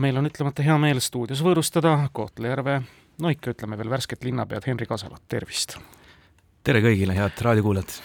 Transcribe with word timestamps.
meil 0.00 0.16
on 0.16 0.28
ütlemata 0.30 0.64
hea 0.64 0.76
meel 0.80 1.00
stuudios 1.04 1.42
võõrustada 1.44 1.92
Kohtla-Järve, 2.16 2.80
no 3.20 3.32
ikka 3.32 3.54
ütleme 3.54 3.78
veel 3.80 3.92
värsket 3.92 4.24
linnapead 4.24 4.66
Henri 4.70 4.88
Kasalat, 4.88 5.22
tervist! 5.28 5.76
tere 6.64 6.82
kõigile, 6.84 7.16
head 7.16 7.46
raadiokuulajad! 7.46 8.00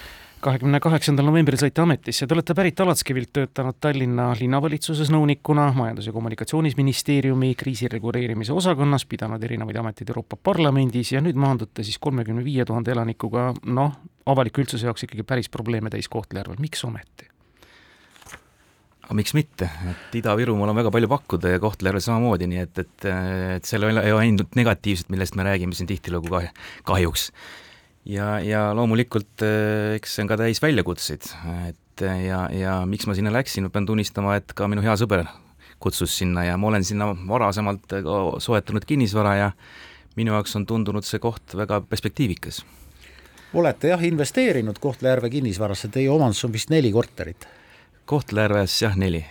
kahekümne 0.45 0.77
kaheksandal 0.83 1.25
novembril 1.25 1.57
saite 1.57 1.81
ametisse, 1.81 2.27
te 2.27 2.35
olete 2.35 2.53
pärit 2.53 2.81
Alatskivilt, 2.83 3.31
töötanud 3.33 3.79
Tallinna 3.81 4.27
linnavalitsuses 4.37 5.09
nõunikuna, 5.09 5.71
Majandus- 5.73 6.11
ja 6.11 6.13
Kommunikatsiooniministeeriumi 6.13 7.55
kriisireguleerimise 7.57 8.53
osakonnas, 8.53 9.07
pidanud 9.09 9.43
erinevaid 9.43 9.79
ameteid 9.81 10.11
Euroopa 10.13 10.37
Parlamendis 10.37 11.15
ja 11.15 11.23
nüüd 11.25 11.39
maandute 11.39 11.83
siis 11.83 11.97
kolmekümne 11.97 12.45
viie 12.45 12.65
tuhande 12.65 12.93
elanikuga, 12.93 13.53
noh, 13.65 13.95
avaliku 14.25 14.61
üldsuse 14.61 14.85
jaoks 14.85 15.07
ikkagi 15.07 15.25
päris 15.25 15.49
probleeme 15.49 15.89
täis 15.89 16.11
Kohtla-Järvel, 16.13 16.61
miks 16.61 16.85
ometi? 16.85 17.34
Aga 19.05 19.17
miks 19.19 19.35
mitte, 19.37 19.67
et 19.91 20.17
Ida-Virumaal 20.17 20.71
on 20.73 20.79
väga 20.79 20.91
palju 20.93 21.09
pakkuda 21.11 21.53
ja 21.53 21.61
Kohtla-Järvel 21.61 22.01
samamoodi, 22.01 22.49
nii 22.49 22.61
et, 22.63 22.81
et, 22.81 23.07
et 23.57 23.67
seal 23.67 23.85
ei 23.85 23.93
ole 23.93 24.03
ainult 24.17 24.57
negatiivset, 24.57 25.11
millest 25.13 25.37
me 25.37 25.45
räägime 25.45 25.77
siin 25.77 25.89
tihtilugu 25.89 26.31
kah, 26.31 26.47
kahjuks. 26.89 27.29
ja, 28.09 28.39
ja 28.41 28.67
loomulikult 28.77 29.45
eks 29.95 30.15
see 30.17 30.25
on 30.25 30.31
ka 30.31 30.39
täis 30.41 30.61
väljakutseid, 30.63 31.27
et 31.69 32.05
ja, 32.25 32.45
ja 32.49 32.77
miks 32.89 33.05
ma 33.05 33.17
sinna 33.17 33.33
läksin, 33.33 33.67
ma 33.67 33.73
pean 33.73 33.85
tunnistama, 33.85 34.39
et 34.41 34.55
ka 34.57 34.69
minu 34.71 34.83
hea 34.85 34.95
sõber 34.97 35.27
kutsus 35.79 36.15
sinna 36.17 36.47
ja 36.47 36.55
ma 36.57 36.71
olen 36.71 36.85
sinna 36.87 37.11
varasemalt 37.27 37.99
soetanud 38.41 38.87
kinnisvara 38.89 39.35
ja 39.37 39.51
minu 40.17 40.33
jaoks 40.33 40.55
on 40.57 40.65
tundunud 40.65 41.05
see 41.05 41.21
koht 41.21 41.53
väga 41.57 41.81
perspektiivikas. 41.85 42.63
olete 43.53 43.93
jah 43.93 44.01
investeerinud 44.03 44.79
Kohtla-Järve 44.81 45.29
kinnisvarasse, 45.29 45.91
teie 45.93 46.09
omandus 46.09 46.41
on 46.47 46.53
vist 46.55 46.73
neli 46.73 46.91
korterit 46.91 47.45
Kohtla-Järves 48.05 48.81
jah, 48.81 48.95
neli. 48.97 49.25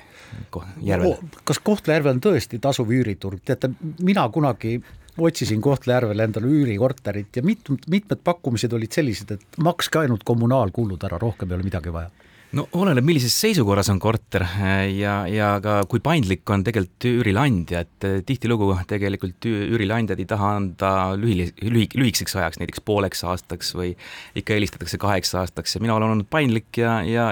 Järvel. 0.82 1.14
kas 1.46 1.60
Kohtla-Järvel 1.62 2.16
on 2.16 2.20
tõesti 2.24 2.58
tasuv 2.62 2.90
üüriturg, 2.90 3.38
teate, 3.46 3.70
mina 4.02 4.26
kunagi 4.34 4.80
otsisin 5.18 5.62
Kohtla-Järvel 5.62 6.24
endale 6.26 6.50
üürikorterit 6.50 7.38
ja 7.38 7.44
mitmed, 7.46 7.86
mitmed 7.90 8.24
pakkumised 8.24 8.72
olid 8.74 8.92
sellised, 8.92 9.30
et 9.30 9.58
makske 9.62 10.02
ainult 10.02 10.26
kommunaalkulud 10.26 11.06
ära, 11.06 11.20
rohkem 11.22 11.52
ei 11.52 11.58
ole 11.60 11.68
midagi 11.70 11.94
vaja 11.94 12.10
no 12.54 12.64
oleneb, 12.78 13.04
millises 13.06 13.34
seisukorras 13.40 13.88
on 13.92 13.98
korter 14.02 14.44
äh, 14.46 14.86
ja, 14.94 15.14
ja 15.30 15.48
ka 15.62 15.76
kui 15.90 16.00
paindlik 16.04 16.48
on 16.52 16.64
tegelikult 16.66 17.06
üürileandja, 17.08 17.82
et 17.84 18.06
äh, 18.06 18.18
tihtilugu 18.26 18.70
tegelikult 18.90 19.48
üürileandjad 19.48 20.22
ei 20.22 20.28
taha 20.30 20.52
anda 20.58 20.92
lühi, 21.18 21.48
lühi, 21.64 21.88
lühikeseks 21.98 22.36
ajaks, 22.38 22.60
näiteks 22.62 22.84
pooleks 22.86 23.24
aastaks 23.28 23.74
või 23.78 23.92
ikka 24.38 24.56
helistatakse 24.58 25.00
kaheks 25.02 25.34
aastaks. 25.40 25.76
Ja 25.76 25.84
mina 25.84 25.96
olen 25.98 26.16
olnud 26.16 26.30
paindlik 26.32 26.80
ja, 26.80 27.00
ja 27.06 27.30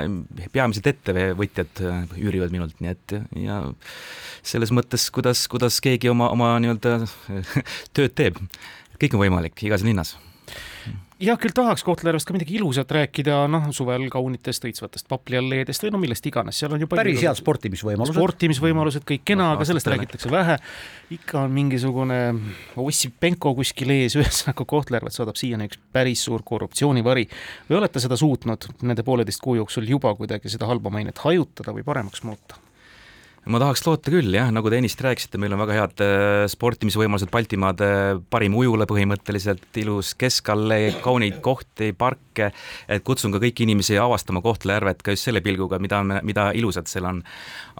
peamiselt 0.54 0.90
ettevõtjad 0.94 1.84
äh, 1.86 2.02
üürivad 2.18 2.54
minult, 2.54 2.76
nii 2.82 2.94
et 2.94 3.16
ja 3.44 3.62
selles 4.42 4.74
mõttes, 4.74 5.06
kuidas, 5.14 5.46
kuidas 5.52 5.78
keegi 5.84 6.10
oma, 6.12 6.32
oma 6.34 6.54
nii-öelda 6.62 6.98
tööd 7.96 8.18
teeb, 8.18 8.42
kõik 8.98 9.16
on 9.16 9.26
võimalik 9.26 9.66
igas 9.68 9.86
linnas 9.86 10.16
jah, 11.22 11.38
küll 11.40 11.54
tahaks 11.54 11.84
Kohtla-Järvest 11.86 12.28
ka 12.28 12.34
midagi 12.34 12.56
ilusat 12.58 12.90
rääkida, 12.96 13.42
noh, 13.50 13.68
suvel 13.74 14.08
kaunitest 14.12 14.64
õitsvatest 14.68 15.08
paplialleedest 15.10 15.84
või 15.86 15.92
no 15.94 16.00
millest 16.02 16.26
iganes, 16.28 16.58
seal 16.58 16.74
on 16.74 16.82
ju 16.82 16.88
päris 16.90 17.20
head 17.22 17.38
sportimisvõimalused. 17.38 18.18
sportimisvõimalused, 18.18 19.06
kõik 19.08 19.24
kena, 19.32 19.52
aga 19.56 19.66
sellest 19.68 19.90
räägitakse 19.92 20.32
vähe. 20.32 20.58
ikka 21.14 21.44
on 21.44 21.54
mingisugune 21.54 22.18
Ossipenko 22.80 23.54
kuskil 23.58 23.94
ees, 23.94 24.16
ühesõnaga 24.20 24.66
Kohtla-Järvet 24.74 25.18
saadab 25.18 25.38
siiani 25.40 25.70
üks 25.70 25.80
päris 25.92 26.24
suur 26.26 26.42
korruptsioonivari. 26.44 27.28
või 27.70 27.80
olete 27.82 28.02
seda 28.02 28.18
suutnud 28.18 28.70
nende 28.82 29.06
pooleteist 29.06 29.42
kuu 29.42 29.58
jooksul 29.60 29.88
juba 29.88 30.14
kuidagi 30.18 30.52
seda 30.52 30.70
halba 30.70 30.90
mainet 30.90 31.22
hajutada 31.22 31.74
või 31.74 31.86
paremaks 31.86 32.26
muuta? 32.26 32.61
Ma 33.50 33.58
tahaks 33.58 33.82
loota 33.82 34.12
küll 34.12 34.30
jah, 34.36 34.50
nagu 34.54 34.70
te 34.70 34.78
ennist 34.78 35.00
rääkisite, 35.02 35.38
meil 35.42 35.54
on 35.56 35.62
väga 35.64 35.74
head 35.74 36.02
äh, 36.04 36.44
sportimisvõimalused 36.52 37.30
Baltimaade 37.32 37.88
parim 38.30 38.54
ujula 38.54 38.86
põhimõtteliselt, 38.86 39.66
ilus 39.82 40.12
keskallee, 40.18 40.92
kauneid 41.02 41.40
kohti, 41.42 41.90
parke, 41.98 42.52
et 42.86 43.02
kutsun 43.02 43.34
ka 43.34 43.40
kõiki 43.42 43.66
inimesi 43.66 43.98
avastama 43.98 44.44
Kohtla-Järvet 44.44 45.02
ka 45.02 45.16
just 45.16 45.26
selle 45.26 45.42
pilguga, 45.42 45.80
mida, 45.82 45.98
mida 46.22 46.44
ilusat 46.54 46.90
seal 46.92 47.08
on. 47.10 47.22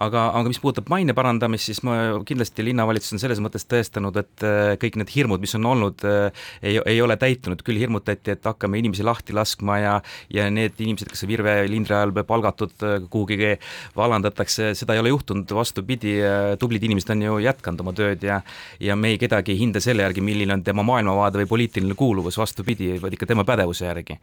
aga, 0.03 0.25
aga 0.35 0.51
mis 0.51 0.59
puudutab 0.59 0.91
maine 0.91 1.15
parandamist, 1.15 1.69
siis 1.69 1.79
ma 1.87 1.95
kindlasti 2.27 2.65
linnavalitsus 2.67 3.15
on 3.15 3.23
selles 3.23 3.39
mõttes 3.43 3.63
tõestanud, 3.69 4.19
et 4.19 4.43
äh, 4.43 4.73
kõik 4.81 4.99
need 4.99 5.15
hirmud, 5.15 5.39
mis 5.39 5.55
on 5.55 5.71
olnud, 5.71 6.03
äh, 6.03 6.43
ei, 6.59 6.81
ei 6.91 6.99
ole 7.01 7.15
täitunud, 7.15 7.63
küll 7.63 7.79
hirmutati, 7.79 8.35
et 8.35 8.51
hakkame 8.51 8.83
inimesi 8.83 9.07
lahti 9.07 9.31
laskma 9.31 9.79
ja 9.79 9.95
ja 10.33 10.49
need 10.51 10.75
inimesed, 10.81 11.07
kes 11.13 11.23
Virve 11.29 11.55
Lindre 11.71 11.95
ajal 12.01 12.11
palgatud 12.27 12.73
kuhugi 13.13 13.55
vallandatakse, 13.95 14.73
seda 14.75 14.97
ei 14.97 15.03
ole 15.03 15.13
juhtunud 15.13 15.52
vastupidi, 15.55 16.17
äh, 16.23 16.53
tublid 16.59 16.83
inimesed 16.83 17.13
on 17.15 17.21
ju 17.27 17.37
jätkanud 17.43 17.85
oma 17.85 17.93
tööd 17.97 18.23
ja 18.23 18.41
ja 18.79 18.95
me 18.95 19.13
ei 19.13 19.21
kedagi 19.21 19.53
ei 19.53 19.61
hinda 19.61 19.81
selle 19.83 20.05
järgi, 20.05 20.21
milline 20.21 20.57
on 20.57 20.63
tema 20.63 20.83
maailmavaade 20.83 21.43
või 21.43 21.49
poliitiline 21.55 21.95
kuuluvus, 21.99 22.37
vastupidi, 22.37 22.95
vaid 23.01 23.17
ikka 23.17 23.29
tema 23.29 23.45
pädevuse 23.47 23.85
järgi 23.85 24.19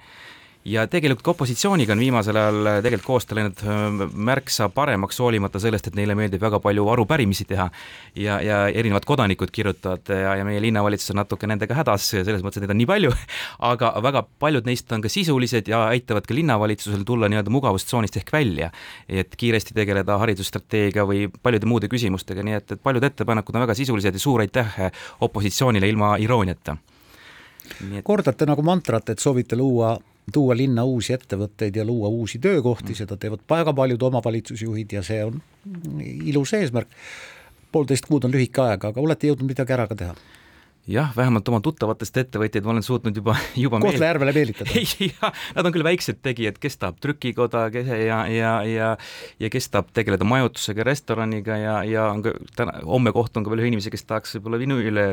ja 0.65 0.85
tegelikult 0.91 1.25
ka 1.25 1.33
opositsiooniga 1.33 1.95
on 1.95 2.03
viimasel 2.03 2.37
ajal 2.37 2.69
tegelikult 2.85 3.07
koostöö 3.07 3.39
läinud 3.39 3.63
äh, 3.65 4.11
märksa 4.15 4.69
paremaks, 4.69 5.19
hoolimata 5.19 5.61
sellest, 5.61 5.89
et 5.89 5.97
neile 5.97 6.15
meeldib 6.19 6.43
väga 6.43 6.61
palju 6.61 6.85
arupärimisi 6.93 7.47
teha 7.49 7.71
ja, 8.15 8.41
ja 8.45 8.59
erinevad 8.69 9.07
kodanikud 9.09 9.51
kirjutavad 9.53 10.13
ja, 10.13 10.35
ja 10.37 10.45
meie 10.45 10.61
linnavalitsus 10.61 11.15
on 11.15 11.21
natuke 11.23 11.49
nendega 11.49 11.79
hädas, 11.79 12.11
selles 12.13 12.45
mõttes, 12.45 12.61
et 12.61 12.67
neid 12.67 12.75
on 12.75 12.81
nii 12.83 12.89
palju, 12.91 13.15
aga 13.73 13.95
väga 14.05 14.25
paljud 14.43 14.69
neist 14.69 14.93
on 14.93 15.05
ka 15.05 15.13
sisulised 15.13 15.71
ja 15.73 15.87
aitavad 15.95 16.29
ka 16.29 16.37
linnavalitsusel 16.37 17.07
tulla 17.09 17.31
nii-öelda 17.33 17.53
mugavustsoonist 17.55 18.21
ehk 18.21 18.33
välja. 18.33 18.71
et 19.09 19.37
kiiresti 19.37 19.75
tegeleda 19.75 20.19
haridusstrateegia 20.21 21.07
või 21.09 21.25
paljude 21.43 21.67
muude 21.67 21.89
küsimustega, 21.89 22.45
nii 22.45 22.59
et, 22.61 22.77
et 22.77 22.83
paljud 22.83 23.05
ettepanekud 23.05 23.57
on 23.57 23.65
väga 23.65 23.75
sisulised 23.75 24.15
ja 24.15 24.21
suur 24.21 24.45
aitäh 24.45 24.77
opositsioonile 25.21 25.89
ilma 25.89 26.17
irooniata. 26.21 26.77
Et... 27.81 28.05
kordate 28.05 28.47
nagu 28.49 28.63
mantrat, 28.67 29.09
et 29.13 29.19
soovite 29.19 29.57
luua 29.57 29.97
tuua 30.33 30.57
linna 30.57 30.85
uusi 30.85 31.15
ettevõtteid 31.17 31.77
ja 31.77 31.85
luua 31.85 32.09
uusi 32.09 32.39
töökohti, 32.39 32.95
seda 32.95 33.17
teevad 33.17 33.43
väga 33.51 33.75
paljud 33.75 34.03
omavalitsusjuhid 34.11 34.93
ja 34.93 35.03
see 35.03 35.25
on 35.25 35.41
ilus 36.03 36.55
eesmärk. 36.55 36.89
poolteist 37.73 38.07
kuud 38.07 38.25
on 38.25 38.33
lühike 38.35 38.63
aeg, 38.63 38.85
aga 38.85 39.01
olete 39.01 39.31
jõudnud 39.31 39.53
midagi 39.53 39.73
ära 39.73 39.87
ka 39.87 39.95
teha? 39.95 40.15
Jah, 40.89 41.11
vähemalt 41.17 41.49
oma 41.49 41.61
tuttavatest 41.61 42.17
ettevõtjaid 42.23 42.65
ma 42.65 42.73
olen 42.75 42.85
suutnud 42.85 43.17
juba, 43.17 43.35
juba 43.65 43.81
Kohtla-Järvele 43.83 44.33
meelitada. 44.35 44.71
Jah, 45.11 45.33
nad 45.57 45.67
on 45.67 45.75
küll 45.75 45.85
väiksed 45.85 46.21
tegijad, 46.25 46.59
kes 46.61 46.79
tahab 46.81 47.01
trükikoda 47.03 47.67
kes, 47.73 47.91
ja, 48.07 48.23
ja, 48.31 48.53
ja 48.65 48.91
ja 49.41 49.51
kes 49.53 49.69
tahab 49.71 49.91
tegeleda 49.97 50.27
majutusega, 50.29 50.85
restoraniga 50.87 51.57
ja, 51.61 51.75
ja 51.85 52.07
on 52.11 52.25
ka 52.25 52.33
täna, 52.57 52.79
homme 52.87 53.13
kohtun 53.13 53.45
ka 53.45 53.53
veel 53.53 53.65
ühe 53.65 53.71
inimese, 53.73 53.93
kes 53.93 54.07
tahaks 54.09 54.37
võib-olla 54.39 54.61
vinüüle 54.63 55.05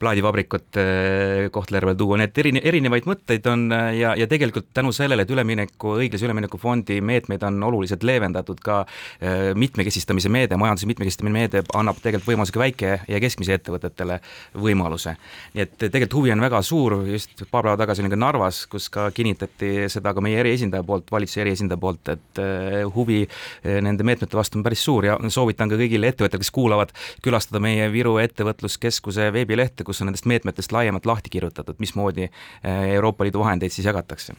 plaadivabrikut 0.00 0.80
eh, 0.80 1.50
Kohtla-Järvele 1.54 1.98
tuua, 2.00 2.18
nii 2.20 2.30
et 2.30 2.42
erine-, 2.44 2.64
erinevaid 2.72 3.08
mõtteid 3.08 3.48
on 3.52 3.66
eh, 3.76 3.90
ja, 4.00 4.14
ja 4.18 4.28
tegelikult 4.30 4.70
tänu 4.76 4.92
sellele, 4.96 5.26
et 5.26 5.34
ülemineku, 5.34 5.98
õiglase 6.00 6.28
ülemineku 6.28 6.60
fondi 6.60 7.00
meetmeid 7.04 7.44
on 7.46 7.60
oluliselt 7.68 8.06
leevendatud, 8.06 8.60
ka 8.64 8.82
eh, 9.20 9.52
mitmekesistamise 9.58 10.32
meede, 10.32 10.58
majanduse 10.60 10.88
mitmekesistamise 10.90 11.34
meede 11.34 11.64
annab 11.76 12.00
tegelikult 12.02 12.32
võimaluse 12.32 12.56
ka 12.56 12.64
väike- 12.64 12.98
ja 13.08 13.20
keskmise 13.22 13.58
ettevõtetele 13.58 14.20
võimaluse 14.58 14.93
võimaluse. 14.94 15.16
nii 15.54 15.62
et 15.62 15.74
tegelikult 15.78 16.14
huvi 16.14 16.32
on 16.32 16.40
väga 16.40 16.60
suur, 16.62 16.96
just 17.08 17.44
paar 17.50 17.64
päeva 17.66 17.76
tagasi 17.78 18.02
olin 18.02 18.14
ka 18.14 18.18
Narvas, 18.18 18.66
kus 18.70 18.88
ka 18.92 19.10
kinnitati 19.14 19.88
seda 19.92 20.14
ka 20.14 20.22
meie 20.24 20.38
eriesindaja 20.40 20.84
poolt, 20.84 21.10
valitsuse 21.10 21.42
eriesindaja 21.42 21.78
poolt, 21.80 22.08
et 22.08 22.40
eh, 22.42 22.84
huvi 22.94 23.22
eh, 23.24 23.80
nende 23.82 24.04
meetmete 24.04 24.36
vastu 24.36 24.58
on 24.58 24.64
päris 24.64 24.84
suur 24.84 25.04
ja 25.04 25.18
soovitan 25.28 25.70
ka 25.70 25.78
kõigile 25.80 26.10
ettevõtjatele, 26.10 26.42
kes 26.42 26.52
kuulavad, 26.54 26.94
külastada 27.22 27.60
meie 27.62 27.90
Viru 27.92 28.16
Ettevõtluskeskuse 28.22 29.30
veebilehte, 29.34 29.84
kus 29.84 30.02
on 30.02 30.10
nendest 30.10 30.28
meetmetest 30.30 30.72
laiemalt 30.72 31.06
lahti 31.06 31.32
kirjutatud, 31.34 31.78
mismoodi 31.82 32.28
eh, 32.28 32.94
Euroopa 32.94 33.26
Liidu 33.26 33.42
vahendeid 33.42 33.74
siis 33.74 33.86
jagatakse. 33.86 34.34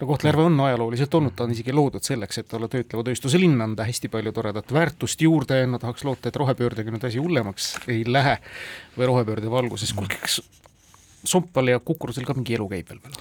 no 0.00 0.06
Kohtla-Järve 0.06 0.48
on 0.48 0.60
ajalooliselt 0.68 1.14
olnud, 1.14 1.36
ta 1.36 1.44
on 1.44 1.54
isegi 1.54 1.72
loodud 1.72 2.04
selleks, 2.04 2.38
et 2.38 2.54
olla 2.54 2.68
töötleva 2.68 3.04
tööstuse 3.06 3.40
linn, 3.40 3.60
anda 3.64 3.86
hästi 3.86 4.10
palju 4.12 4.32
toredat 4.32 4.72
väärtust 4.72 5.20
juurde, 5.22 5.64
no 5.66 5.80
tahaks 5.82 6.04
loota, 6.04 6.28
et 6.28 6.36
rohepöördega 6.36 6.92
nüüd 6.94 7.08
asi 7.08 7.22
hullemaks 7.22 7.74
ei 7.88 8.04
lähe 8.06 8.38
või 8.96 9.08
rohepöörde 9.10 9.50
valguses, 9.50 9.93
kuulge, 9.94 10.20
kas 10.20 10.42
Sompal 11.24 11.70
ja 11.72 11.80
Kukrusel 11.80 12.26
ka 12.28 12.36
mingi 12.36 12.58
elu 12.58 12.66
käib 12.68 12.90
veel 12.90 13.00
veel? 13.00 13.20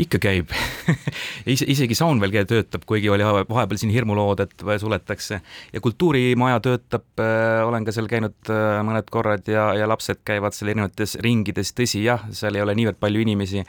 ikka 0.00 0.18
käib 0.22 0.52
Is. 1.52 1.62
isegi 1.66 1.94
saun 1.98 2.20
veel 2.22 2.32
töötab, 2.48 2.84
kuigi 2.88 3.10
oli 3.12 3.24
vahepeal 3.26 3.80
siin 3.80 3.92
hirmulood, 3.92 4.40
et 4.40 4.64
suletakse. 4.80 5.40
ja 5.72 5.80
kultuurimaja 5.80 6.60
töötab, 6.64 7.04
äh, 7.20 7.60
olen 7.66 7.84
ka 7.84 7.92
seal 7.92 8.08
käinud 8.08 8.50
äh, 8.50 8.78
mõned 8.86 9.10
korrad 9.12 9.48
ja, 9.50 9.72
ja 9.76 9.88
lapsed 9.90 10.22
käivad 10.24 10.56
seal 10.56 10.72
erinevates 10.72 11.18
ringides, 11.20 11.74
tõsi 11.76 12.04
jah, 12.06 12.24
seal 12.32 12.56
ei 12.56 12.64
ole 12.64 12.76
niivõrd 12.78 13.00
palju 13.02 13.24
inimesi 13.24 13.60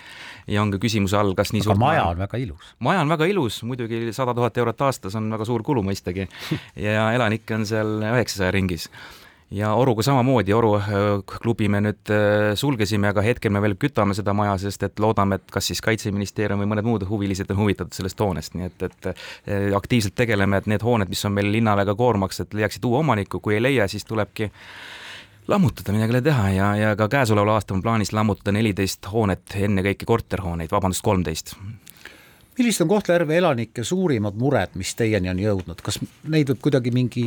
ja 0.48 0.62
on 0.62 0.72
ka 0.72 0.80
küsimuse 0.84 1.18
all, 1.20 1.36
kas 1.36 1.52
nii 1.54 1.66
aga 1.66 1.74
suur 1.74 1.82
maja 1.82 2.06
on 2.14 2.24
väga 2.24 2.40
ilus. 2.46 2.72
maja 2.80 3.04
on 3.04 3.12
väga 3.18 3.28
ilus, 3.34 3.60
muidugi 3.68 4.06
sada 4.16 4.38
tuhat 4.38 4.58
eurot 4.64 4.88
aastas 4.88 5.20
on 5.20 5.28
väga 5.34 5.50
suur 5.50 5.66
kulu 5.66 5.84
mõistagi 5.90 6.30
ja 6.88 7.10
elanikke 7.18 7.58
on 7.58 7.68
seal 7.68 8.00
üheksasaja 8.14 8.56
ringis 8.56 8.88
ja 9.54 9.74
Oruga 9.78 10.04
samamoodi, 10.04 10.54
Oru 10.54 10.74
äh, 10.78 10.88
klubi 11.44 11.68
me 11.70 11.82
nüüd 11.84 12.12
äh, 12.12 12.54
sulgesime, 12.58 13.12
aga 13.12 13.22
hetkel 13.26 13.54
me 13.54 13.62
veel 13.64 13.76
kütame 13.80 14.16
seda 14.18 14.34
maja, 14.38 14.56
sest 14.66 14.88
et 14.88 15.02
loodame, 15.04 15.38
et 15.38 15.54
kas 15.54 15.70
siis 15.70 15.82
Kaitseministeerium 15.86 16.64
või 16.64 16.72
mõned 16.74 16.88
muud 16.88 17.06
huvilised 17.10 17.52
on 17.54 17.62
huvitatud 17.62 17.94
sellest 17.96 18.24
hoonest, 18.24 18.58
nii 18.58 18.72
et, 18.72 18.88
et 18.90 19.12
äh, 19.12 19.70
aktiivselt 19.78 20.18
tegeleme, 20.18 20.58
et 20.58 20.70
need 20.72 20.86
hooned, 20.86 21.12
mis 21.12 21.24
on 21.30 21.38
meil 21.38 21.52
linnale 21.54 21.86
ka 21.86 21.96
koormaks, 22.00 22.42
et 22.44 22.58
leiaksid 22.58 22.86
uue 22.90 23.00
omaniku, 23.04 23.44
kui 23.44 23.60
ei 23.60 23.64
leia, 23.64 23.88
siis 23.92 24.08
tulebki 24.10 24.50
lammutada, 25.48 25.94
midagi 25.94 26.12
ei 26.12 26.18
ole 26.18 26.26
teha. 26.26 26.50
Ja, 26.56 26.74
ja 26.80 26.98
ka 26.98 27.10
käesoleval 27.12 27.54
aastal 27.58 27.78
on 27.78 27.86
plaanis 27.86 28.14
lammutada 28.16 28.56
neliteist 28.56 29.12
hoonet, 29.12 29.58
ennekõike 29.70 30.10
korterhooneid, 30.10 30.72
vabandust, 30.74 31.06
kolmteist. 31.06 31.58
Millised 32.58 32.86
on 32.86 32.90
Kohtla-Järve 32.92 33.38
elanike 33.38 33.84
suurimad 33.84 34.38
mured, 34.38 34.76
mis 34.78 34.94
teieni 34.96 35.30
on 35.30 35.40
jõudnud, 35.42 35.82
kas 35.82 35.98
neid 36.30 36.52
võib 36.54 36.62
kuidagi 36.68 36.94
mingi 36.94 37.24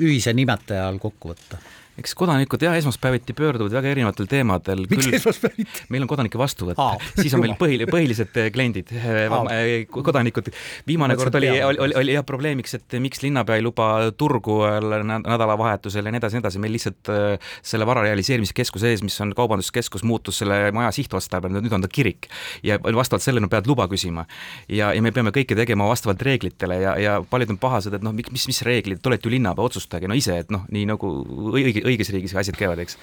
ühise 0.00 0.32
nimetaja 0.34 0.88
all 0.88 0.98
kokku 1.02 1.34
võtta? 1.34 1.60
Eks 1.98 2.14
kodanikud 2.18 2.62
jah, 2.62 2.74
esmaspäeviti 2.78 3.36
pöörduvad 3.36 3.72
väga 3.76 3.92
erinevatel 3.92 4.26
teemadel. 4.30 4.84
miks 4.90 5.06
esmaspäeviti? 5.20 5.84
meil 5.94 6.02
on 6.02 6.10
kodanike 6.10 6.38
vastuvõtt 6.38 6.80
siis 7.22 7.34
on 7.36 7.44
meil 7.44 7.54
põhiline, 7.60 7.90
põhilised 7.90 8.40
eh, 8.40 8.50
kliendid 8.54 8.90
ah., 9.30 9.46
kodanikud. 9.94 10.50
viimane 10.86 11.16
kord 11.20 11.38
oli, 11.38 11.50
oli, 11.54 11.78
oli, 11.86 11.96
oli 12.00 12.16
jah 12.16 12.26
probleemiks, 12.26 12.74
et 12.80 12.98
miks 13.02 13.22
linnapea 13.22 13.60
ei 13.60 13.64
luba 13.64 13.90
turgu 14.18 14.60
nädalavahetusel 15.04 16.06
ja 16.06 16.14
nii 16.14 16.22
edasi, 16.22 16.38
nii 16.38 16.44
edasi, 16.44 16.62
meil 16.62 16.74
lihtsalt 16.74 17.12
selle 17.62 17.86
vara 17.86 18.02
realiseerimiskeskuse 18.08 18.90
ees, 18.90 19.04
mis 19.06 19.16
on 19.22 19.34
kaubanduskeskus, 19.36 20.02
muutus 20.06 20.42
selle 20.42 20.72
maja 20.74 20.90
sihtotstarbel, 20.94 21.54
nüüd 21.54 21.74
on 21.74 21.84
ta 21.84 21.90
kirik. 21.90 22.28
ja 22.66 22.78
vastavalt 22.82 23.22
sellele 23.22 23.48
pead 23.50 23.70
luba 23.70 23.86
küsima. 23.90 24.26
ja, 24.68 24.92
ja 24.94 25.02
me 25.02 25.12
peame 25.14 25.30
kõike 25.34 25.56
tegema 25.58 25.86
vastavalt 25.88 26.22
reeglitele 26.26 26.80
ja, 26.82 26.98
ja 26.98 27.16
paljud 27.30 27.54
on 27.54 27.60
pahased, 27.62 27.94
et 27.94 28.04
noh, 28.04 28.14
mis, 28.14 28.48
mis 28.50 28.62
reeglid, 28.66 29.02
te 29.02 29.12
olete 29.12 29.28
ju 29.28 29.34
linnapea, 29.36 29.70
otsustage 29.70 30.10
no 30.10 30.18
ise, 30.18 30.40
et 30.42 30.52
noh, 30.54 30.66
nii 30.74 30.88
nagu 30.90 31.10
õige, 31.54 31.83
õiges 31.84 32.12
riigis 32.14 32.36
asjad 32.40 32.58
käivad, 32.58 32.82
eks. 32.84 32.98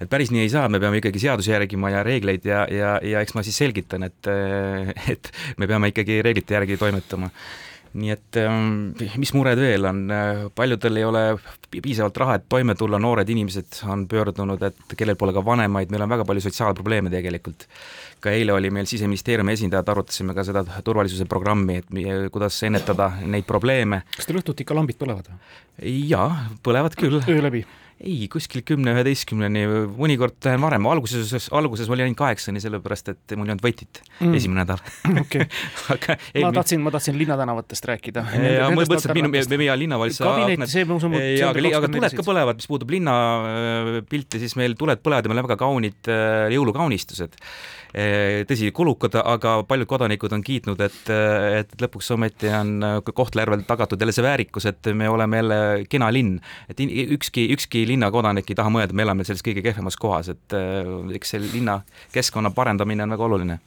et 0.00 0.10
päris 0.12 0.32
nii 0.34 0.46
ei 0.46 0.52
saa, 0.52 0.68
me 0.72 0.80
peame 0.82 1.00
ikkagi 1.02 1.22
seadusi 1.22 1.54
järgima 1.54 1.92
ja 1.94 2.02
reegleid 2.06 2.46
ja, 2.46 2.66
ja, 2.70 2.96
ja 3.02 3.22
eks 3.24 3.36
ma 3.36 3.44
siis 3.46 3.58
selgitan, 3.62 4.06
et, 4.08 4.32
et 5.14 5.32
me 5.60 5.70
peame 5.70 5.92
ikkagi 5.94 6.20
reeglite 6.26 6.58
järgi 6.58 6.78
toimetama 6.80 7.32
nii 7.96 8.12
et 8.12 8.38
ähm, 8.40 8.92
mis 9.20 9.32
mured 9.36 9.58
veel 9.60 9.86
on, 9.88 10.02
paljudel 10.56 11.00
ei 11.00 11.04
ole 11.06 11.22
piisavalt 11.72 12.18
raha, 12.20 12.38
et 12.38 12.48
toime 12.48 12.76
tulla, 12.78 13.00
noored 13.02 13.28
inimesed 13.32 13.80
on 13.90 14.04
pöördunud, 14.10 14.62
et 14.68 14.96
kellel 14.98 15.18
pole 15.18 15.34
ka 15.36 15.42
vanemaid, 15.44 15.92
meil 15.92 16.04
on 16.04 16.12
väga 16.12 16.26
palju 16.28 16.44
sotsiaalprobleeme 16.46 17.12
tegelikult. 17.12 17.66
ka 18.20 18.32
eile 18.32 18.52
oli 18.52 18.70
meil 18.72 18.88
Siseministeeriumi 18.88 19.52
esindajad, 19.52 19.88
arutasime 19.92 20.34
ka 20.34 20.44
seda 20.44 20.64
turvalisuse 20.84 21.26
programmi, 21.30 21.80
et 21.82 21.90
kuidas 22.32 22.58
ennetada 22.66 23.10
neid 23.24 23.48
probleeme. 23.48 24.02
kas 24.16 24.28
teil 24.28 24.40
õhtuti 24.40 24.66
ikka 24.66 24.76
lambid 24.76 25.00
põlevad? 25.00 25.32
jaa, 25.82 26.30
põlevad 26.66 26.96
küll. 26.98 27.20
öö 27.22 27.42
läbi? 27.42 27.64
Ei, 27.96 28.26
kuskil 28.28 28.60
kümne-üheteistkümneni, 28.66 29.62
mõnikord 29.96 30.36
lähen 30.44 30.60
varem, 30.60 30.88
alguses, 30.90 31.48
alguses 31.54 31.88
ma 31.88 31.96
olin 31.96 32.10
ainult 32.10 32.18
kaheksani, 32.20 32.60
sellepärast 32.60 33.08
et 33.14 33.36
mul 33.38 33.48
ei 33.48 33.54
olnud 33.54 33.64
võtit 33.64 34.02
mm. 34.18 34.34
esimene 34.36 34.64
nädal 34.64 34.82
okay. 35.22 35.46
aga 35.94 36.18
ei, 36.34 36.44
ma 36.44 36.52
tahtsin, 36.58 36.82
ma 36.84 36.92
tahtsin 36.92 37.16
linnatänavatest 37.16 37.88
rääkida. 37.92 38.26
ja 38.36 38.68
ma 38.68 38.82
mõtlesin, 38.82 39.14
et 39.14 39.20
minu, 39.20 39.32
meie 39.32 39.78
linnavalitsuse 39.80 40.28
kabinetti, 40.28 40.70
see 40.74 40.84
ma 40.90 41.00
usun, 41.00 41.16
et 41.16 41.40
aga, 41.48 41.64
aga 41.80 41.92
tuled 41.96 42.18
ka 42.20 42.26
põlevad, 42.28 42.60
mis 42.60 42.68
puutub 42.68 42.92
linna 42.92 43.16
äh, 44.04 44.28
siis 44.36 44.58
meil 44.60 44.76
tuled 44.76 45.00
põlevad 45.00 45.24
ja 45.24 45.32
meil 45.32 45.40
on 45.40 45.48
väga 45.48 45.60
kaunid 45.64 46.12
äh, 46.12 46.52
jõulukaunistused 46.52 47.40
Eh, 47.96 48.42
tõsi, 48.44 48.68
kulukad, 48.76 49.14
aga 49.16 49.62
paljud 49.64 49.88
kodanikud 49.88 50.32
on 50.36 50.42
kiitnud, 50.44 50.80
et, 50.84 50.98
et 51.08 51.70
lõpuks 51.80 52.10
ometi 52.12 52.50
on 52.52 52.82
Kohtla-Järvel 53.06 53.62
tagatud 53.64 54.02
jälle 54.02 54.12
see 54.12 54.24
väärikus, 54.26 54.66
et 54.68 54.90
me 54.92 55.08
oleme 55.08 55.40
jälle 55.40 55.58
kena 55.88 56.10
linn. 56.12 56.34
et 56.68 56.82
ükski, 56.84 57.46
ükski 57.54 57.85
linnakodanik 57.88 58.50
ei 58.50 58.58
taha 58.58 58.72
mõelda, 58.72 58.96
me 58.96 59.06
elame 59.06 59.26
selles 59.26 59.44
kõige 59.46 59.64
kehvemas 59.64 59.98
kohas, 60.00 60.30
et 60.34 60.56
eh, 60.56 60.90
eks 61.18 61.34
see 61.34 61.42
linna 61.42 61.80
keskkonna 62.14 62.52
parendamine 62.56 63.06
on 63.06 63.16
väga 63.16 63.28
oluline. 63.28 63.58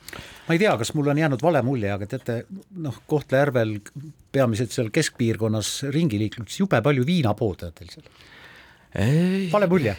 ma 0.48 0.56
ei 0.56 0.62
tea, 0.62 0.76
kas 0.78 0.94
mul 0.98 1.12
on 1.14 1.22
jäänud 1.22 1.44
vale 1.46 1.62
mulje, 1.66 1.92
aga 1.94 2.10
teate, 2.10 2.42
noh, 2.78 3.02
Kohtla-Järvel 3.10 3.78
peamiselt 4.32 4.76
seal 4.76 4.92
keskpiirkonnas 4.94 5.72
ringi 5.94 6.20
liikludes 6.22 6.60
jube 6.60 6.82
palju 6.86 7.06
viinapoode 7.06 7.70
on 7.70 7.80
teil 7.80 7.96
seal 7.96 8.12
vale 9.52 9.68
mulje? 9.70 9.94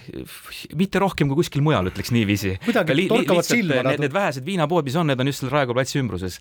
mitte 0.74 0.98
rohkem 0.98 1.30
kui 1.30 1.38
kuskil 1.38 1.62
mujal, 1.62 1.86
ütleks 1.92 2.10
niiviisi. 2.14 2.56
kuidagi 2.64 3.06
torkavad 3.10 3.46
silma 3.46 3.84
need, 3.86 4.02
need 4.02 4.14
vähesed 4.14 4.46
viinapood, 4.46 4.86
mis 4.86 4.96
on, 4.98 5.06
need 5.10 5.20
on 5.22 5.30
just 5.30 5.44
seal 5.44 5.52
Raekoja 5.52 5.78
platsi 5.78 6.00
ümbruses. 6.00 6.38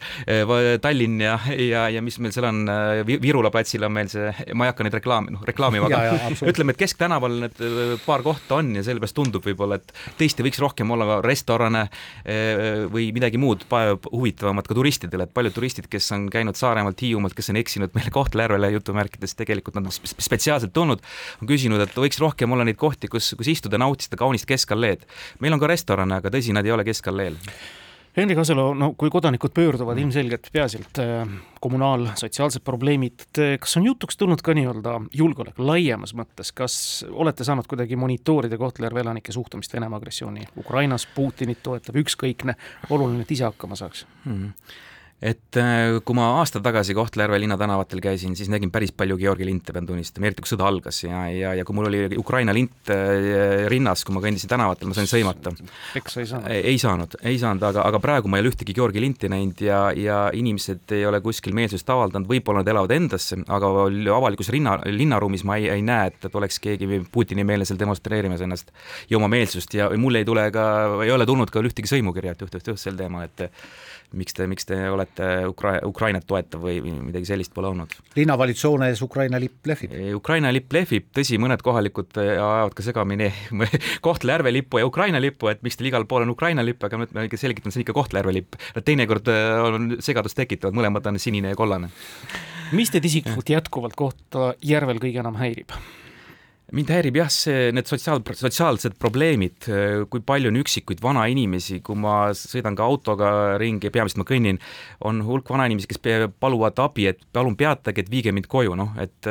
Tallinn 0.81 1.21
ja, 1.21 1.35
ja, 1.53 1.85
ja 1.93 2.01
mis 2.05 2.17
meil 2.21 2.33
seal 2.33 2.47
on, 2.49 2.63
Virula 3.05 3.51
platsil 3.53 3.85
on 3.85 3.93
meil 3.93 4.09
see, 4.11 4.31
ma 4.57 4.65
ei 4.65 4.73
hakka 4.73 4.87
neid 4.87 4.97
reklaami, 4.97 5.35
noh 5.35 5.45
reklaamima, 5.45 5.89
aga 5.89 6.31
ütleme, 6.49 6.73
et 6.73 6.81
kesktänaval 6.81 7.37
need 7.45 7.61
paar 8.05 8.25
kohta 8.25 8.59
on 8.59 8.73
ja 8.79 8.85
sellepärast 8.87 9.17
tundub 9.17 9.45
võib-olla, 9.45 9.77
et 9.79 9.93
tõesti 10.19 10.45
võiks 10.45 10.61
rohkem 10.63 10.89
olla 10.95 11.19
restorane 11.25 11.85
või 12.89 13.09
midagi 13.15 13.39
muud 13.41 13.65
huvitavamat 13.69 14.69
ka 14.69 14.77
turistidele, 14.77 15.29
et 15.29 15.35
paljud 15.35 15.55
turistid, 15.55 15.89
kes 15.91 16.09
on 16.17 16.27
käinud 16.33 16.57
Saaremaalt, 16.59 17.01
Hiiumaalt, 17.05 17.37
kes 17.37 17.51
on 17.53 17.59
eksinud 17.61 17.93
meile 17.97 18.13
Kohtla-Järvele 18.13 18.71
jutumärkides, 18.73 19.37
tegelikult 19.39 19.77
nad 19.77 19.89
on 19.89 19.93
spetsiaalselt 19.93 20.73
tulnud, 20.73 21.03
on 21.41 21.49
küsinud, 21.49 21.81
et 21.83 21.95
võiks 21.97 22.19
rohkem 22.21 22.38
rohkem 22.39 22.55
olla 22.55 22.63
neid 22.63 22.79
kohti, 22.79 23.09
kus, 23.11 23.33
kus 23.37 23.51
istuda, 23.51 23.77
nautida 23.77 24.15
kaunist 24.17 24.47
keskalleed. 24.47 25.03
meil 25.39 25.53
on 25.53 25.59
ka 25.59 25.67
restorane, 25.67 26.15
aga 26.15 26.31
tõsi, 26.31 26.53
nad 26.55 26.65
ei 26.65 26.71
ole 26.71 26.85
keskalleel. 26.87 27.35
Henri 28.15 28.35
Kasalu, 28.35 28.73
no 28.73 28.93
kui 28.97 29.09
kodanikud 29.11 29.51
pöörduvad 29.53 29.99
ilmselgelt 29.99 30.47
peaasjalt 30.51 30.99
äh, 30.99 31.27
kommunaal-, 31.61 32.07
sotsiaalsed 32.19 32.63
probleemid, 32.65 33.27
kas 33.59 33.77
on 33.77 33.85
jutuks 33.85 34.17
tulnud 34.17 34.41
ka 34.41 34.55
nii-öelda 34.57 34.95
julgeolek 35.15 35.59
laiemas 35.59 36.15
mõttes, 36.17 36.51
kas 36.55 37.05
olete 37.11 37.45
saanud 37.47 37.67
kuidagi 37.69 37.99
monitoorida 37.99 38.57
Kohtla-Järve 38.57 39.03
elanike 39.03 39.35
suhtumist 39.35 39.75
Venemaa 39.75 39.99
agressiooni 40.01 40.47
Ukrainas, 40.57 41.05
Putinit 41.15 41.61
toetav, 41.63 41.99
ükskõikne, 42.01 42.55
oluline, 42.89 43.27
et 43.27 43.35
ise 43.35 43.45
hakkama 43.51 43.77
saaks 43.79 44.07
mm.? 44.25 44.53
Et 45.19 45.57
äh, 45.59 45.97
kui 46.07 46.15
ma 46.15 46.29
aasta 46.39 46.61
tagasi 46.63 46.95
Kohtla-Järve 46.95 47.41
linnatänavatel 47.43 47.99
käisin, 48.03 48.37
siis 48.39 48.47
nägin 48.51 48.71
päris 48.71 48.93
palju 48.95 49.17
Georgi 49.19 49.43
linte, 49.47 49.73
pean 49.75 49.87
tunnistama, 49.87 50.29
eriti 50.29 50.45
kui 50.45 50.51
sõda 50.53 50.67
algas 50.69 51.01
ja, 51.03 51.25
ja, 51.33 51.51
ja 51.59 51.65
kui 51.67 51.75
mul 51.75 51.89
oli 51.89 52.19
Ukraina 52.19 52.55
lint 52.55 52.91
äh, 52.93 53.65
rinnas, 53.71 54.05
kui 54.07 54.15
ma 54.15 54.23
kõndisin 54.23 54.51
tänavatel, 54.51 54.87
ma 54.87 54.95
sain 54.95 55.09
sõimata. 55.11 55.51
peksa 55.93 56.23
ei 56.23 56.29
saanud? 56.29 56.53
ei 56.71 56.79
saanud, 56.79 57.17
ei 57.27 57.41
saanud, 57.41 57.65
aga, 57.67 57.83
aga 57.91 58.01
praegu 58.03 58.31
ma 58.31 58.39
ei 58.39 58.45
ole 58.45 58.53
ühtegi 58.53 58.75
Georgi 58.77 59.03
linti 59.03 59.31
näinud 59.31 59.59
ja, 59.65 59.81
ja 59.91 60.21
inimesed 60.35 60.95
ei 60.95 61.03
ole 61.09 61.19
kuskil 61.25 61.57
meelsust 61.57 61.91
avaldanud, 61.91 62.29
võib-olla 62.31 62.63
nad 62.63 62.71
elavad 62.71 62.95
endasse, 62.95 63.41
aga 63.51 63.73
avalikus 64.15 64.53
rinna, 64.55 64.77
linnaruumis 64.87 65.43
ma 65.43 65.59
ei, 65.59 65.67
ei 65.75 65.83
näe, 65.83 66.13
et, 66.13 66.29
et 66.31 66.39
oleks 66.39 66.63
keegi 66.63 67.03
Putini-meelne 67.11 67.67
seal 67.67 67.79
demonstreerimas 67.81 68.47
ennast 68.47 68.71
ja 69.11 69.19
oma 69.19 69.27
meelsust 69.31 69.75
ja 69.75 69.91
mul 69.99 70.21
ei 70.21 70.27
tule 70.27 70.47
ka, 70.55 70.65
ei 71.03 71.11
ole 71.11 71.27
tulnud 71.27 71.51
ka 71.51 71.59
ühtegi 71.67 71.91
sõimukirja, 71.91 72.37
et 72.37 72.47
juht-juht-juht 72.47 72.87
sel 72.87 72.95
teemal, 72.99 73.27
et 73.27 73.49
miks 74.17 74.33
te, 74.33 74.47
miks 74.49 74.65
te 74.65 74.77
olete 74.89 75.27
Ukra-, 75.49 75.79
Ukrainat 75.85 76.25
toetav 76.29 76.63
või 76.63 76.79
midagi 76.81 77.27
sellist 77.29 77.53
pole 77.53 77.69
olnud. 77.69 77.93
linnavalitsuse 78.17 78.69
hoone 78.71 78.89
ees 78.89 79.01
Ukraina 79.05 79.39
lipp 79.41 79.67
lehvib? 79.69 79.93
Ukraina 80.17 80.51
lipp 80.53 80.73
lehvib, 80.73 81.09
tõsi, 81.15 81.37
mõned 81.41 81.61
kohalikud 81.65 82.17
äh, 82.21 82.33
ajavad 82.37 82.75
ka 82.77 82.85
segamini 82.85 83.29
Kohtla-Järve 84.05 84.53
lipu 84.53 84.81
ja 84.81 84.89
Ukraina 84.89 85.21
lipu, 85.21 85.51
et 85.51 85.63
miks 85.65 85.77
teil 85.79 85.91
igal 85.91 86.07
pool 86.09 86.25
on 86.25 86.33
Ukraina 86.33 86.65
lipp, 86.65 86.83
aga 86.85 87.03
ma 87.03 87.27
ikka 87.27 87.39
selgitan, 87.39 87.73
see 87.73 87.83
on 87.83 87.87
ikka 87.87 87.97
Kohtla-Järve 87.99 88.35
lipp. 88.39 88.59
teinekord 88.81 89.29
äh, 89.33 89.53
on 89.69 89.95
segadust 90.03 90.39
tekitavad, 90.39 90.77
mõlemad 90.77 91.05
on 91.11 91.21
sinine 91.21 91.53
ja 91.53 91.59
kollane. 91.59 91.91
mis 92.73 92.93
teid 92.93 93.05
isiklikult 93.05 93.55
jätkuvalt 93.55 93.97
Kohtla-Järvel 93.99 95.01
kõige 95.05 95.21
enam 95.21 95.37
häirib? 95.39 95.75
Mind 96.75 96.91
häirib 96.93 97.17
jah, 97.19 97.29
see, 97.33 97.69
need 97.75 97.87
sotsiaal, 97.89 98.21
sotsiaalsed 98.37 98.97
probleemid, 99.01 99.67
kui 100.11 100.23
palju 100.25 100.51
on 100.51 100.59
üksikuid 100.61 101.01
vanainimesi, 101.03 101.79
kui 101.85 101.97
ma 101.99 102.31
sõidan 102.37 102.77
ka 102.77 102.85
autoga 102.85 103.31
ringi, 103.61 103.91
peamiselt 103.93 104.21
ma 104.21 104.27
kõnnin, 104.29 104.59
on 105.07 105.21
hulk 105.25 105.49
vanainimesi, 105.53 105.89
kes 105.89 106.01
paluvad 106.41 106.79
abi, 106.83 107.07
et 107.11 107.21
palun 107.35 107.57
peatage, 107.59 108.03
et 108.03 108.11
viige 108.11 108.33
mind 108.35 108.49
koju, 108.51 108.75
noh, 108.79 108.93
et 109.01 109.29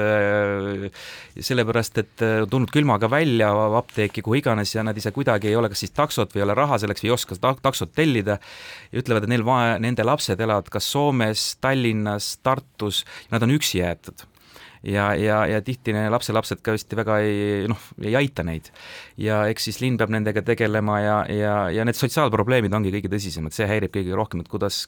sellepärast, 1.38 2.02
et 2.02 2.26
tulnud 2.50 2.72
külmaga 2.74 3.10
välja 3.12 3.50
apteeki, 3.80 4.24
kuhu 4.26 4.40
iganes 4.40 4.74
ja 4.74 4.86
nad 4.86 4.98
ise 4.98 5.12
kuidagi 5.14 5.50
ei 5.50 5.58
ole 5.58 5.70
kas 5.72 5.84
siis 5.84 5.94
taksot 5.96 6.34
või 6.34 6.42
ei 6.42 6.48
ole 6.48 6.58
raha 6.58 6.80
selleks 6.82 7.04
või 7.04 7.12
ei 7.12 7.16
oska 7.18 7.38
ta 7.38 7.54
taksot 7.62 7.94
tellida 7.96 8.38
ja 8.90 9.02
ütlevad, 9.02 9.26
et 9.26 9.32
neil 9.34 9.46
nende 9.84 10.06
lapsed 10.06 10.40
elavad 10.40 10.70
kas 10.72 10.90
Soomes, 10.92 11.50
Tallinnas, 11.62 12.36
Tartus, 12.42 13.04
nad 13.32 13.44
on 13.44 13.54
üksi 13.54 13.82
jäetud 13.82 14.26
ja, 14.82 15.08
ja, 15.18 15.40
ja 15.50 15.60
tihti 15.64 15.94
lapselapsed 16.10 16.62
ka 16.64 16.74
vist 16.76 16.94
väga 16.96 17.18
ei 17.24 17.66
noh, 17.70 17.80
ei 18.02 18.14
aita 18.18 18.44
neid. 18.46 18.70
ja 19.18 19.42
eks 19.50 19.68
siis 19.68 19.80
linn 19.82 19.98
peab 19.98 20.12
nendega 20.14 20.42
tegelema 20.46 21.00
ja, 21.02 21.18
ja, 21.32 21.56
ja 21.74 21.86
need 21.88 21.98
sotsiaalprobleemid 21.98 22.74
ongi 22.74 22.94
kõige 22.94 23.10
tõsisemad, 23.12 23.54
see 23.56 23.68
häirib 23.68 23.94
kõige 23.94 24.16
rohkem, 24.18 24.44
et 24.44 24.50
kuidas, 24.52 24.84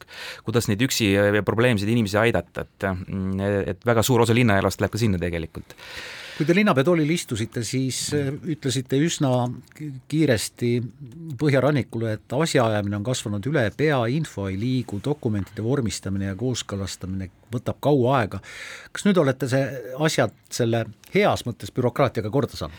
kuidas 0.46 0.70
neid 0.70 0.82
üksi 0.86 1.12
ja 1.14 1.44
probleemseid 1.46 1.90
inimesi 1.90 2.20
aidata, 2.20 2.66
et 2.66 2.88
et 3.70 3.86
väga 3.86 4.02
suur 4.06 4.22
osa 4.24 4.34
linnaelust 4.36 4.80
läheb 4.80 4.92
ka 4.94 5.00
sinna 5.00 5.18
tegelikult 5.20 5.76
kui 6.40 6.48
te 6.48 6.54
linnapea 6.56 6.86
toolil 6.88 7.10
istusite, 7.12 7.60
siis 7.68 7.98
äh, 8.16 8.30
ütlesite 8.54 8.96
üsna 9.04 9.28
kiiresti 10.08 10.70
põhjarannikule, 11.36 12.14
et 12.16 12.32
asjaajamine 12.32 12.96
on 12.96 13.04
kasvanud 13.04 13.44
üle 13.50 13.66
pea, 13.76 13.98
info 14.08 14.46
ei 14.48 14.56
liigu, 14.56 15.02
dokumentide 15.04 15.60
vormistamine 15.60 16.30
ja 16.30 16.38
kooskõlastamine 16.40 17.28
võtab 17.52 17.76
kaua 17.84 18.14
aega. 18.22 18.40
kas 18.88 19.04
nüüd 19.04 19.20
olete 19.20 19.50
see 19.52 19.66
asjad 20.00 20.32
selle 20.48 20.86
heas 21.14 21.44
mõttes 21.46 21.72
bürokraatiaga 21.74 22.30
korda 22.32 22.58
saanud? 22.58 22.76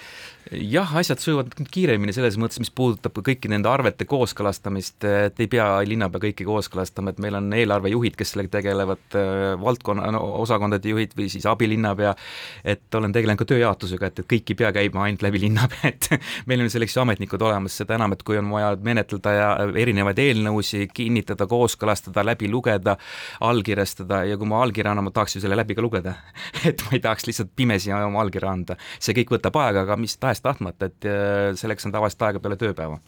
jah, 0.51 0.89
asjad 0.97 1.21
sujuvad 1.21 1.53
kiiremini 1.71 2.13
selles 2.15 2.35
mõttes, 2.41 2.59
mis 2.59 2.71
puudutab 2.73 3.19
kõiki 3.21 3.49
nende 3.51 3.69
arvete 3.69 4.07
kooskõlastamist, 4.09 5.03
et 5.05 5.39
ei 5.39 5.47
pea 5.51 5.67
linnapea 5.85 6.23
kõiki 6.25 6.47
kooskõlastama, 6.47 7.13
et 7.13 7.21
meil 7.23 7.37
on 7.37 7.51
eelarvejuhid, 7.55 8.17
kes 8.17 8.33
sellega 8.33 8.55
tegelevad, 8.57 9.17
valdkonna 9.61 10.09
no, 10.15 10.23
osakondade 10.41 10.89
juhid 10.89 11.13
või 11.17 11.29
siis 11.31 11.45
abilinnapea, 11.49 12.15
et 12.73 12.97
olen 12.97 13.13
tegelenud 13.13 13.39
ka 13.43 13.47
tööjaotusega, 13.53 14.09
et, 14.09 14.23
et 14.23 14.29
kõik 14.33 14.53
ei 14.53 14.59
pea 14.63 14.71
käima 14.75 15.05
ainult 15.05 15.25
läbi 15.27 15.43
linnapea, 15.45 15.93
et 15.93 16.09
meil 16.49 16.65
on 16.65 16.73
selleks 16.73 16.97
ju 16.97 17.03
ametnikud 17.05 17.45
olemas, 17.47 17.77
seda 17.77 17.95
enam, 17.99 18.17
et 18.17 18.25
kui 18.25 18.39
on 18.41 18.49
vaja 18.51 18.73
menetleda 18.81 19.35
ja 19.37 19.51
erinevaid 19.85 20.19
eelnõusid 20.25 20.95
kinnitada, 20.97 21.47
kooskõlastada, 21.51 22.25
läbi 22.27 22.49
lugeda, 22.51 22.97
allkirjastada 23.45 24.23
ja 24.31 24.41
kui 24.41 24.49
ma 24.49 24.65
allkirja 24.65 24.95
annan, 24.95 25.07
ma 25.07 25.15
tahaks 25.15 25.37
ju 25.37 25.45
selle 25.45 25.59
läbi 25.59 25.77
ka 25.77 25.85
lugeda 25.85 26.17
et 26.67 26.81
ma 26.87 26.97
ei 26.97 27.03
tahaks 27.03 27.29
lihtsalt 27.29 27.53
pimesi 27.55 27.93
oma 27.93 28.20
allkirja 28.21 28.51
anda. 28.51 28.77
see 28.99 29.15
kõik 29.17 29.35
võtab 29.37 29.57
aega, 29.61 29.85
aga 29.85 29.97
mis 29.99 30.17
tahes-tahtmata, 30.21 30.91
et 30.91 31.09
äh, 31.09 31.51
selleks 31.59 31.87
on 31.87 31.95
tavaliselt 31.95 32.27
aega 32.29 32.43
peale 32.43 32.59
tööpäeva. 32.61 32.99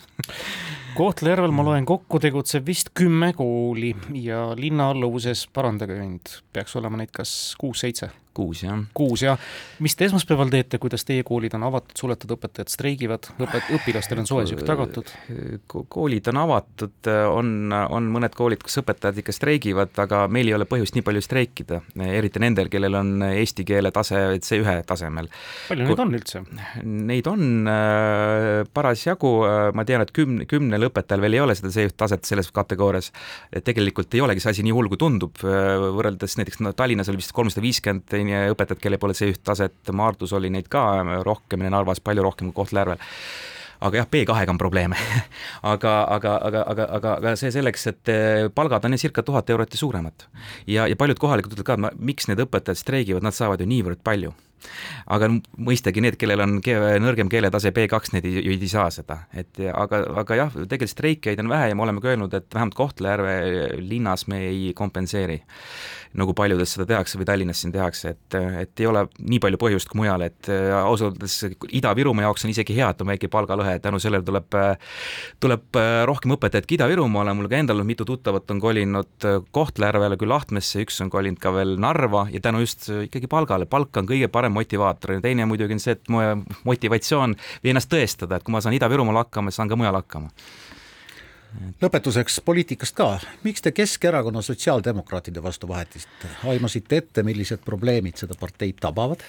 Kohtla-Järvel 0.98 1.54
ma 1.56 1.66
loen 1.66 1.88
kokku, 1.90 2.20
tegutseb 2.22 2.68
vist 2.68 2.92
kümme 2.98 3.32
kooli 3.38 3.94
ja 4.22 4.52
linna 4.58 4.92
alluvuses, 4.94 5.48
parandage 5.54 5.98
mind, 5.98 6.38
peaks 6.54 6.78
olema 6.78 7.02
neid 7.02 7.14
kas 7.16 7.32
kuus-seitse 7.62 8.12
kuus, 8.34 8.64
jah. 8.66 8.82
kuus, 8.94 9.24
jah. 9.26 9.40
mis 9.84 9.96
te 9.96 10.08
esmaspäeval 10.10 10.52
teete, 10.54 10.80
kuidas 10.82 11.06
teie 11.08 11.24
koolid 11.28 11.56
on 11.58 11.68
avatud, 11.70 11.96
suletud, 12.00 12.36
õpetajad 12.38 12.74
streigivad, 12.74 13.30
õpet-, 13.38 13.72
õpilastel 13.78 14.24
on 14.24 14.30
soe 14.30 14.48
süük 14.50 14.64
tagatud? 14.68 15.12
koolid 15.94 16.28
on 16.32 16.42
avatud, 16.44 17.12
on, 17.32 17.54
on 17.72 18.10
mõned 18.14 18.36
koolid, 18.38 18.64
kus 18.64 18.82
õpetajad 18.82 19.22
ikka 19.24 19.36
streigivad, 19.36 19.94
aga 20.04 20.26
meil 20.32 20.50
ei 20.50 20.58
ole 20.58 20.68
põhjust 20.70 20.98
nii 20.98 21.06
palju 21.06 21.24
streikida, 21.24 21.82
eriti 22.08 22.42
nendel, 22.44 22.72
kellel 22.74 23.00
on 23.00 23.14
eesti 23.30 23.66
keele 23.68 23.94
tase 23.96 24.22
C1 24.44 24.84
tasemel. 24.90 25.30
palju 25.70 25.88
neid 25.88 26.04
on 26.04 26.16
üldse? 26.18 26.42
Neid 26.84 27.28
on 27.30 27.70
äh, 27.70 28.64
parasjagu, 28.74 29.34
äh, 29.48 29.68
ma 29.76 29.86
tean, 29.88 30.04
et 30.06 30.14
kümne, 30.16 30.48
kümnel 30.50 30.90
õpetajal 30.90 31.24
veel 31.24 31.38
ei 31.38 31.44
ole 31.44 31.56
seda 31.58 31.72
C1 31.74 31.96
taset 32.00 32.28
selles 32.28 32.50
kategoorias. 32.56 33.12
tegelikult 33.64 34.14
ei 34.16 34.24
olegi 34.26 34.44
see 34.44 34.54
asi 34.56 34.66
nii 34.66 34.76
hull, 34.76 34.90
kui 34.92 35.02
tundub, 35.02 35.40
äh, 35.46 35.78
võrreldes 35.98 36.38
näiteks 36.40 36.64
no, 36.64 36.74
Tallinnas 36.78 37.12
oli 37.12 37.22
vist 37.22 37.36
kolmsada 37.36 37.64
viiskümmend 37.66 38.18
õpetajad, 38.54 38.82
kellel 38.82 39.02
pole 39.02 39.16
C1 39.18 39.42
taset, 39.44 39.80
Maardus 39.92 40.34
oli 40.34 40.52
neid 40.54 40.70
ka 40.72 41.04
rohkem, 41.26 41.66
Narvas 41.74 42.00
palju 42.04 42.24
rohkem 42.24 42.52
kui 42.52 42.62
Kohtla-Järvel. 42.62 43.02
Aga 43.84 44.00
jah, 44.00 44.08
B2-ga 44.08 44.52
on 44.54 44.58
probleeme. 44.58 44.96
Aga, 45.74 45.94
aga, 46.08 46.38
aga, 46.48 46.62
aga, 46.72 46.86
aga, 46.98 47.16
aga 47.18 47.36
see 47.40 47.52
selleks, 47.52 47.88
et 47.92 48.12
eh, 48.12 48.48
palgad 48.56 48.86
on 48.88 48.96
circa 48.98 49.24
tuhat 49.24 49.50
eurot 49.50 49.74
ja 49.74 49.80
suuremad. 49.80 50.28
ja, 50.68 50.88
ja 50.88 50.96
paljud 50.96 51.20
kohalikud 51.20 51.56
ütlevad 51.58 51.92
ka, 51.92 51.92
miks 52.00 52.28
need 52.28 52.40
õpetajad 52.40 52.80
streigivad, 52.80 53.24
nad 53.24 53.36
saavad 53.36 53.60
ju 53.60 53.68
niivõrd 53.68 54.00
palju 54.04 54.32
aga 55.14 55.30
mõistagi 55.58 56.04
need, 56.04 56.18
kellel 56.22 56.44
on 56.46 56.60
ke 56.64 56.78
nõrgem 57.04 57.32
keeletase 57.32 57.74
B2, 57.76 58.14
need 58.18 58.30
ei, 58.30 58.44
ei 58.56 58.72
saa 58.72 58.90
seda, 58.94 59.24
et 59.34 59.60
aga, 59.72 60.04
aga 60.24 60.40
jah, 60.44 60.54
tegelikult 60.54 60.94
streikeid 60.94 61.42
on 61.44 61.52
vähe 61.52 61.72
ja 61.72 61.78
me 61.78 61.86
oleme 61.88 62.04
ka 62.04 62.14
öelnud, 62.14 62.34
et 62.38 62.50
vähemalt 62.54 62.78
Kohtla-Järve 62.78 63.36
linnas 63.82 64.28
me 64.32 64.44
ei 64.50 64.72
kompenseeri, 64.78 65.40
nagu 66.20 66.36
paljudes 66.38 66.76
seda 66.76 66.86
tehakse 66.90 67.18
või 67.18 67.26
Tallinnas 67.26 67.64
siin 67.64 67.74
tehakse, 67.74 68.14
et, 68.14 68.38
et 68.62 68.84
ei 68.84 68.88
ole 68.90 69.06
nii 69.18 69.40
palju 69.42 69.60
põhjust 69.62 69.90
kui 69.90 70.04
mujal, 70.04 70.22
et 70.28 70.50
ausalt 70.78 71.18
öeldes 71.18 71.38
Ida-Virumaa 71.80 72.28
jaoks 72.28 72.46
on 72.46 72.54
isegi 72.54 72.76
hea, 72.78 72.90
et 72.94 73.02
on 73.02 73.10
väike 73.10 73.30
palgalõhe, 73.34 73.78
tänu 73.84 74.00
sellele 74.02 74.26
tuleb, 74.26 74.58
tuleb 75.44 75.80
rohkem 76.10 76.36
õpetajaid 76.36 76.68
ka 76.70 76.78
Ida-Virumaale, 76.78 77.34
mul 77.38 77.50
ka 77.52 77.60
endal 77.60 77.82
mitu 77.88 78.06
tuttavat 78.08 78.52
on 78.54 78.62
kolinud 78.64 79.28
Kohtla-Järvele, 79.56 80.20
küll 80.22 80.34
Lahtmesse, 80.34 80.84
üks 80.86 81.02
on 81.04 81.12
kolinud 81.14 81.42
ka 81.42 81.54
veel 81.56 81.76
Narva 81.82 82.28
ja 82.34 82.42
tänu 82.44 82.64
just 82.64 82.90
ikkagi 82.94 83.30
palgale, 83.32 83.68
palk 83.70 83.98
on 84.02 84.10
kõige 84.10 84.30
parem 84.34 84.53
motivaator 84.56 85.18
ja 85.18 85.24
teine 85.24 85.48
muidugi 85.50 85.78
on 85.78 85.84
see, 85.84 85.98
et 85.98 86.14
mu 86.14 86.22
motivatsioon 86.70 87.36
või 87.64 87.74
ennast 87.74 87.92
tõestada, 87.92 88.38
et 88.38 88.46
kui 88.46 88.56
ma 88.56 88.62
saan 88.64 88.78
Ida-Virumaal 88.78 89.24
hakkama, 89.26 89.52
siis 89.52 89.62
saan 89.62 89.72
ka 89.72 89.80
mujal 89.80 89.98
hakkama. 90.00 90.32
Lõpetuseks 91.84 92.40
poliitikast 92.46 92.96
ka, 92.98 93.12
miks 93.44 93.62
te 93.62 93.72
Keskerakonna 93.76 94.42
sotsiaaldemokraatide 94.42 95.44
vastu 95.44 95.70
vahetasite, 95.70 96.32
aimasite 96.50 96.98
ette, 97.04 97.24
millised 97.24 97.62
probleemid 97.66 98.18
seda 98.18 98.38
parteid 98.40 98.82
tabavad? 98.82 99.22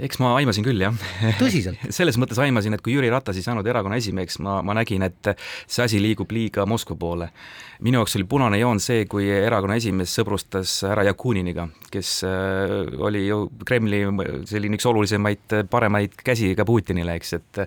Eks 0.00 0.20
ma 0.22 0.32
aimasin 0.38 0.64
küll, 0.64 0.80
jah. 0.82 0.94
tõsiselt 1.40 1.82
selles 1.96 2.18
mõttes 2.20 2.40
aimasin, 2.42 2.76
et 2.76 2.84
kui 2.84 2.94
Jüri 2.96 3.10
Ratas 3.12 3.38
ei 3.38 3.44
saanud 3.44 3.66
erakonna 3.68 3.98
esimeheks, 4.00 4.38
ma, 4.44 4.60
ma 4.64 4.76
nägin, 4.78 5.04
et 5.06 5.32
see 5.66 5.84
asi 5.84 6.00
liigub 6.02 6.32
liiga 6.32 6.66
Moskva 6.68 6.96
poole. 6.98 7.28
minu 7.82 7.98
jaoks 7.98 8.16
oli 8.16 8.26
punane 8.30 8.58
joon 8.60 8.80
see, 8.80 9.06
kui 9.10 9.26
erakonna 9.32 9.76
esimees 9.80 10.14
sõbrustas 10.14 10.74
härra 10.86 11.04
Jakuniniga, 11.08 11.66
kes 11.90 12.12
äh, 12.28 12.76
oli 13.02 13.26
ju 13.26 13.44
Kremli 13.66 14.04
selline 14.48 14.78
üks 14.78 14.86
olulisemaid, 14.88 15.58
paremaid 15.70 16.14
käsi 16.24 16.54
ka 16.56 16.66
Putinile, 16.68 17.18
eks, 17.18 17.32
et 17.40 17.64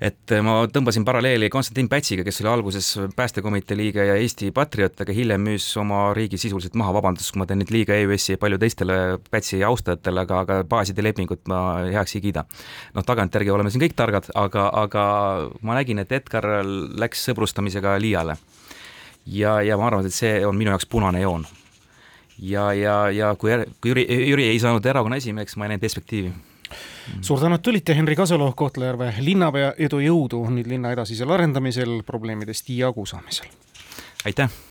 et 0.00 0.32
ma 0.44 0.58
tõmbasin 0.68 1.06
paralleeli 1.08 1.48
Konstantin 1.52 1.88
Pätsiga, 1.88 2.24
kes 2.26 2.42
oli 2.42 2.50
alguses 2.52 2.88
päästekomitee 3.16 3.76
liige 3.78 4.04
ja 4.04 4.16
Eesti 4.20 4.50
patrioot, 4.56 5.00
aga 5.00 5.14
hiljem 5.16 5.44
müüs 5.48 5.68
oma 5.80 6.10
riigi 6.16 6.40
sisuliselt 6.40 6.76
maha, 6.76 6.92
vabandust, 6.98 7.32
kui 7.32 7.40
ma 7.40 7.46
teen 7.48 7.62
nüüd 7.62 7.72
liiga 7.72 7.96
EÜS-i 7.96 8.34
ja 8.34 8.40
palju 8.40 8.60
teistele 8.60 8.98
Pätsi 9.30 9.62
austajatele, 9.64 10.26
aga, 10.26 10.42
aga 10.44 10.58
baaside 10.68 11.04
lepingut 11.04 11.35
ma 11.48 11.60
heaks 11.92 12.16
ei 12.16 12.24
kiida. 12.24 12.44
noh, 12.94 13.04
tagantjärgi 13.04 13.50
oleme 13.50 13.70
siin 13.70 13.84
kõik 13.84 13.96
targad, 13.96 14.30
aga, 14.34 14.70
aga 14.84 15.04
ma 15.62 15.78
nägin, 15.78 15.98
et 16.02 16.12
Edgar 16.12 16.48
läks 16.98 17.28
sõbrustamisega 17.28 17.98
liiale. 18.00 18.36
ja, 19.26 19.60
ja 19.62 19.76
ma 19.76 19.86
arvan, 19.90 20.06
et 20.06 20.14
see 20.14 20.40
on 20.46 20.56
minu 20.56 20.72
jaoks 20.74 20.86
punane 20.86 21.20
joon 21.20 21.46
ja, 22.38 22.72
ja, 22.72 23.10
ja 23.10 23.34
kui, 23.38 23.52
kui 23.80 23.90
Jüri, 23.90 24.06
Jüri 24.30 24.50
ei 24.50 24.60
saanud 24.60 24.86
erakonna 24.86 25.16
esimeheks, 25.16 25.56
ma 25.56 25.66
ei 25.66 25.74
näinud 25.74 25.84
perspektiivi 25.86 26.32
suur 27.20 27.40
tänu, 27.40 27.54
et 27.54 27.62
tulite, 27.62 27.94
Henri 27.94 28.16
Kaseloo, 28.16 28.52
Kohtla-Järve 28.56 29.12
linnapea, 29.22 29.74
edu, 29.78 30.00
jõudu 30.02 30.42
nüüd 30.50 30.70
linna 30.70 30.92
edasisel 30.96 31.30
arendamisel, 31.30 32.00
probleemidest 32.06 32.72
jagu 32.74 33.06
saamisel! 33.06 33.52
aitäh! 34.26 34.65